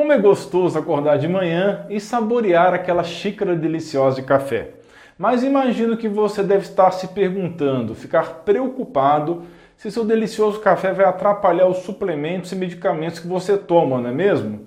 [0.00, 4.70] Como é gostoso acordar de manhã e saborear aquela xícara deliciosa de café.
[5.18, 9.42] Mas imagino que você deve estar se perguntando, ficar preocupado
[9.76, 14.12] se seu delicioso café vai atrapalhar os suplementos e medicamentos que você toma, não é
[14.12, 14.60] mesmo?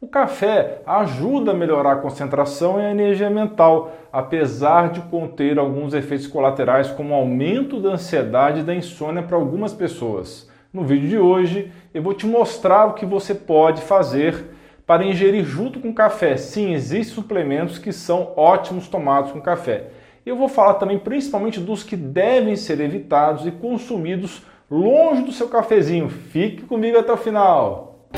[0.00, 5.92] O café ajuda a melhorar a concentração e a energia mental, apesar de conter alguns
[5.92, 10.48] efeitos colaterais, como aumento da ansiedade e da insônia para algumas pessoas.
[10.72, 14.56] No vídeo de hoje, eu vou te mostrar o que você pode fazer
[14.88, 16.38] para ingerir junto com café.
[16.38, 19.90] Sim, existem suplementos que são ótimos tomados com café.
[20.24, 25.46] Eu vou falar também principalmente dos que devem ser evitados e consumidos longe do seu
[25.46, 26.08] cafezinho.
[26.08, 28.08] Fique comigo até o final.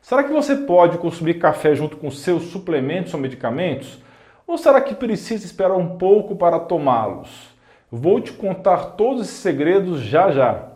[0.00, 3.98] Será que você pode consumir café junto com seus suplementos ou medicamentos?
[4.46, 7.51] Ou será que precisa esperar um pouco para tomá-los?
[7.94, 10.68] Vou te contar todos esses segredos já já.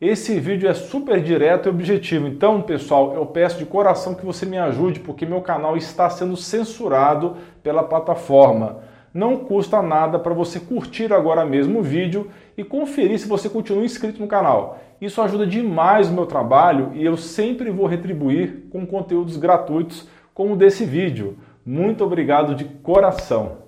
[0.00, 4.44] Esse vídeo é super direto e objetivo, então pessoal, eu peço de coração que você
[4.44, 8.80] me ajude porque meu canal está sendo censurado pela plataforma.
[9.14, 13.84] Não custa nada para você curtir agora mesmo o vídeo e conferir se você continua
[13.84, 14.80] inscrito no canal.
[15.00, 20.56] Isso ajuda demais o meu trabalho e eu sempre vou retribuir com conteúdos gratuitos como
[20.56, 21.38] desse vídeo.
[21.64, 23.67] Muito obrigado de coração.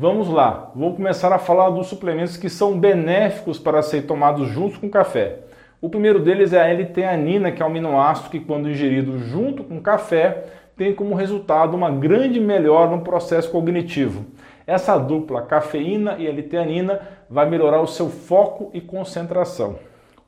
[0.00, 4.78] Vamos lá, vou começar a falar dos suplementos que são benéficos para ser tomados juntos
[4.78, 5.40] com café.
[5.80, 9.80] O primeiro deles é a L-teanina, que é um aminoácido que, quando ingerido junto com
[9.80, 10.44] café,
[10.76, 14.24] tem como resultado uma grande melhora no processo cognitivo.
[14.64, 19.80] Essa dupla, cafeína e L-teanina, vai melhorar o seu foco e concentração.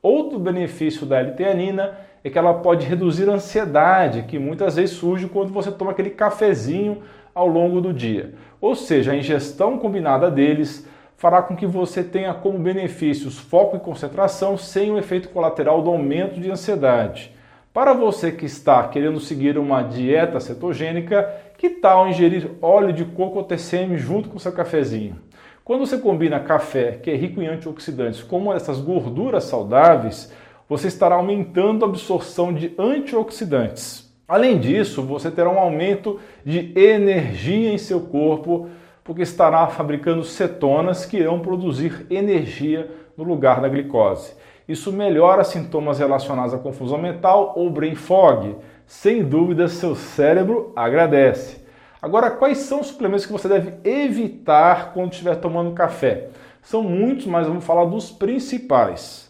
[0.02, 5.28] Outro benefício da L-teanina é que ela pode reduzir a ansiedade, que muitas vezes surge
[5.28, 7.02] quando você toma aquele cafezinho
[7.40, 8.34] ao longo do dia.
[8.60, 13.80] Ou seja, a ingestão combinada deles fará com que você tenha como benefícios foco e
[13.80, 17.34] concentração sem o efeito colateral do aumento de ansiedade.
[17.72, 23.38] Para você que está querendo seguir uma dieta cetogênica, que tal ingerir óleo de coco
[23.38, 25.16] ou TCM junto com seu cafezinho?
[25.64, 30.32] Quando você combina café, que é rico em antioxidantes, com uma dessas gorduras saudáveis,
[30.68, 34.09] você estará aumentando a absorção de antioxidantes.
[34.30, 38.68] Além disso, você terá um aumento de energia em seu corpo,
[39.02, 44.34] porque estará fabricando cetonas que irão produzir energia no lugar da glicose.
[44.68, 48.54] Isso melhora sintomas relacionados à confusão mental ou brain fog.
[48.86, 51.64] Sem dúvida, seu cérebro agradece.
[52.00, 56.28] Agora, quais são os suplementos que você deve evitar quando estiver tomando café?
[56.62, 59.29] São muitos, mas vamos falar dos principais.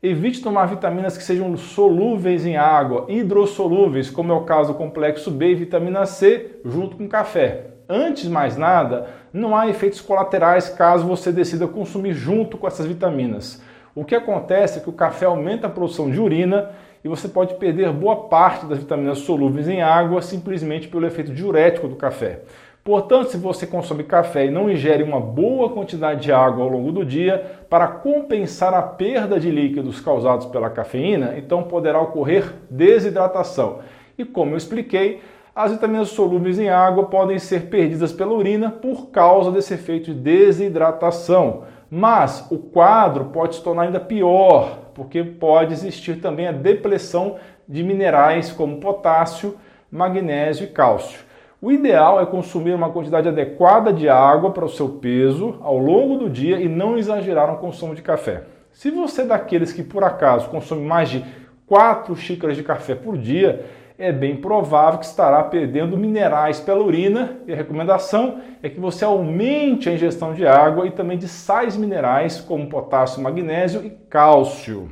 [0.00, 5.28] Evite tomar vitaminas que sejam solúveis em água, hidrossolúveis, como é o caso do complexo
[5.28, 7.70] B e vitamina C, junto com café.
[7.88, 12.86] Antes de mais nada, não há efeitos colaterais caso você decida consumir junto com essas
[12.86, 13.60] vitaminas.
[13.92, 16.70] O que acontece é que o café aumenta a produção de urina
[17.02, 21.88] e você pode perder boa parte das vitaminas solúveis em água simplesmente pelo efeito diurético
[21.88, 22.42] do café.
[22.88, 26.90] Portanto, se você consome café e não ingere uma boa quantidade de água ao longo
[26.90, 33.80] do dia para compensar a perda de líquidos causados pela cafeína, então poderá ocorrer desidratação.
[34.16, 35.20] E como eu expliquei,
[35.54, 40.20] as vitaminas solúveis em água podem ser perdidas pela urina por causa desse efeito de
[40.20, 41.64] desidratação.
[41.90, 47.36] Mas o quadro pode se tornar ainda pior, porque pode existir também a depressão
[47.68, 49.56] de minerais como potássio,
[49.92, 51.27] magnésio e cálcio.
[51.60, 56.16] O ideal é consumir uma quantidade adequada de água para o seu peso ao longo
[56.16, 58.44] do dia e não exagerar no consumo de café.
[58.70, 61.24] Se você é daqueles que por acaso consome mais de
[61.66, 63.66] 4 xícaras de café por dia,
[63.98, 69.04] é bem provável que estará perdendo minerais pela urina e a recomendação é que você
[69.04, 74.88] aumente a ingestão de água e também de sais minerais como potássio, magnésio e cálcio.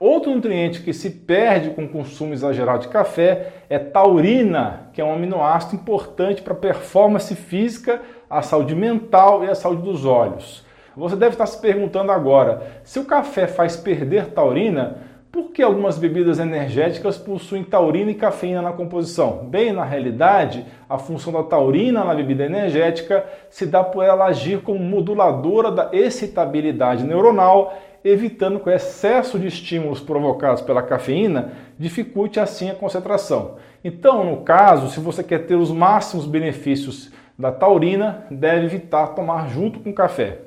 [0.00, 5.04] Outro nutriente que se perde com o consumo exagerado de café é taurina, que é
[5.04, 8.00] um aminoácido importante para a performance física,
[8.30, 10.64] a saúde mental e a saúde dos olhos.
[10.96, 14.98] Você deve estar se perguntando agora: se o café faz perder taurina,
[15.32, 19.46] por que algumas bebidas energéticas possuem taurina e cafeína na composição?
[19.50, 24.62] Bem, na realidade, a função da taurina na bebida energética se dá por ela agir
[24.62, 32.40] como moduladora da excitabilidade neuronal evitando que o excesso de estímulos provocados pela cafeína dificulte
[32.40, 33.56] assim a concentração.
[33.82, 39.48] Então, no caso, se você quer ter os máximos benefícios da taurina, deve evitar tomar
[39.48, 40.38] junto com o café.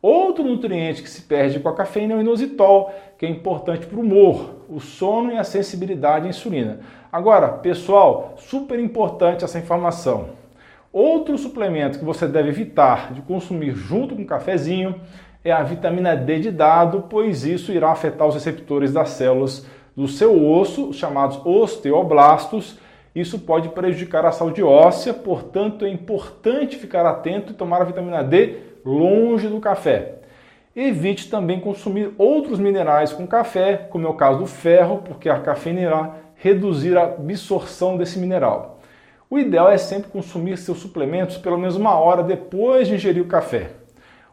[0.00, 3.98] Outro nutriente que se perde com a cafeína é o inositol, que é importante para
[3.98, 6.80] o humor, o sono e a sensibilidade à insulina.
[7.10, 10.30] Agora, pessoal, super importante essa informação.
[10.92, 14.94] Outro suplemento que você deve evitar de consumir junto com o cafezinho
[15.48, 19.66] é a vitamina D de dado, pois isso irá afetar os receptores das células
[19.96, 22.78] do seu osso, chamados osteoblastos.
[23.14, 28.22] Isso pode prejudicar a saúde óssea, portanto é importante ficar atento e tomar a vitamina
[28.22, 30.16] D longe do café.
[30.76, 35.40] Evite também consumir outros minerais com café, como é o caso do ferro, porque a
[35.40, 38.78] cafeína irá reduzir a absorção desse mineral.
[39.28, 43.26] O ideal é sempre consumir seus suplementos pelo menos uma hora depois de ingerir o
[43.26, 43.72] café.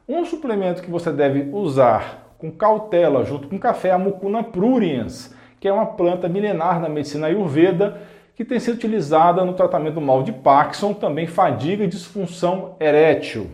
[0.08, 5.34] Um suplemento que você deve usar com cautela junto com café é a Mucuna pruriens,
[5.60, 8.00] que é uma planta milenar na medicina ayurveda
[8.36, 13.50] que tem sido utilizada no tratamento do mal de Parkinson, também fadiga e disfunção erétil.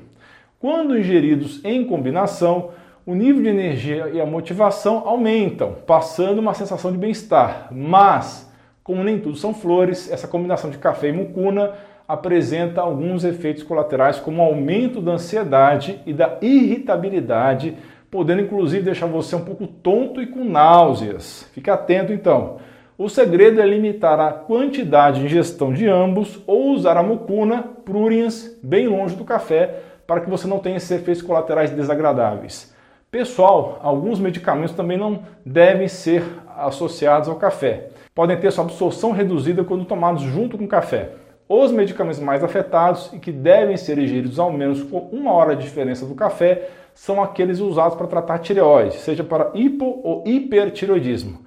[0.59, 2.71] Quando ingeridos em combinação,
[3.05, 7.69] o nível de energia e a motivação aumentam, passando uma sensação de bem-estar.
[7.71, 8.51] Mas,
[8.83, 11.71] como nem tudo são flores, essa combinação de café e mucuna
[12.11, 17.77] apresenta alguns efeitos colaterais, como aumento da ansiedade e da irritabilidade,
[18.09, 21.49] podendo inclusive deixar você um pouco tonto e com náuseas.
[21.53, 22.57] Fique atento então.
[22.97, 28.59] O segredo é limitar a quantidade de ingestão de ambos ou usar a mucuna pruriens
[28.61, 32.75] bem longe do café para que você não tenha esses efeitos colaterais desagradáveis.
[33.09, 36.23] Pessoal, alguns medicamentos também não devem ser
[36.57, 37.87] associados ao café.
[38.13, 41.11] Podem ter sua absorção reduzida quando tomados junto com café.
[41.53, 45.63] Os medicamentos mais afetados e que devem ser ingeridos ao menos com uma hora de
[45.63, 51.39] diferença do café são aqueles usados para tratar tireoide, seja para hipo ou hipertireoidismo.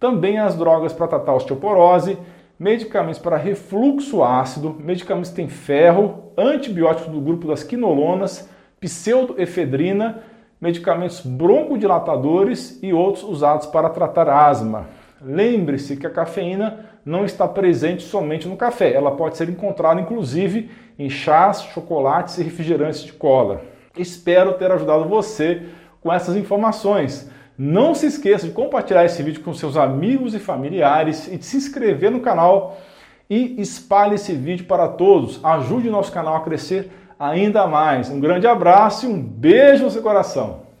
[0.00, 2.18] Também as drogas para tratar osteoporose,
[2.58, 8.50] medicamentos para refluxo ácido, medicamentos que têm ferro, antibióticos do grupo das quinolonas,
[8.80, 10.24] pseudoefedrina,
[10.60, 14.88] medicamentos broncodilatadores e outros usados para tratar asma.
[15.24, 20.70] Lembre-se que a cafeína não está presente somente no café, ela pode ser encontrada inclusive
[20.98, 23.62] em chás, chocolates e refrigerantes de cola.
[23.96, 25.62] Espero ter ajudado você
[26.00, 27.30] com essas informações.
[27.56, 31.56] Não se esqueça de compartilhar esse vídeo com seus amigos e familiares e de se
[31.56, 32.78] inscrever no canal
[33.28, 35.42] e espalhe esse vídeo para todos.
[35.44, 38.10] Ajude o nosso canal a crescer ainda mais.
[38.10, 40.71] Um grande abraço e um beijo no seu coração.